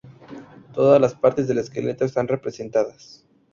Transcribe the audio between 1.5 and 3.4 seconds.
esqueleto están representadas.